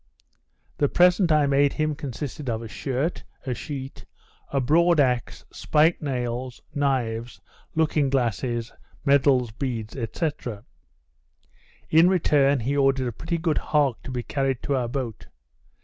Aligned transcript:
The 0.79 0.89
present 0.89 1.31
I 1.31 1.45
made 1.45 1.73
him 1.73 1.93
consisted 1.93 2.49
of 2.49 2.63
a 2.63 2.67
shirt, 2.67 3.23
a 3.45 3.53
sheet, 3.53 4.03
a 4.51 4.59
broad 4.59 4.99
axe, 4.99 5.45
spike 5.53 6.01
nails, 6.01 6.59
knives, 6.73 7.39
looking 7.75 8.09
glasses, 8.09 8.73
medals, 9.05 9.51
beads, 9.51 9.95
&c. 9.95 10.29
in 11.91 12.09
return, 12.09 12.61
he 12.61 12.75
ordered 12.75 13.05
a 13.05 13.11
pretty 13.13 13.37
good 13.37 13.59
hog 13.59 13.97
to 14.01 14.09
be 14.09 14.23
carried 14.23 14.63
to 14.63 14.75
our 14.75 14.87
boat. 14.87 15.27